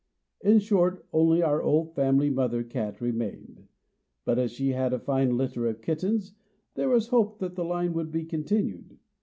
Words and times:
In 0.43 0.57
short, 0.57 1.05
only 1.13 1.43
our 1.43 1.61
old 1.61 1.93
family 1.93 2.31
mother 2.31 2.63
cat 2.63 2.99
remained; 2.99 3.67
but, 4.25 4.39
as 4.39 4.49
she 4.51 4.69
had 4.69 4.93
a 4.93 4.99
fine 4.99 5.37
litter 5.37 5.67
of 5.67 5.83
kittens, 5.83 6.33
there 6.73 6.89
was 6.89 7.09
hope 7.09 7.37
that 7.37 7.53
the 7.53 7.63
line 7.63 7.93
would 7.93 8.09
be 8.11 8.25
continued. 8.25 8.97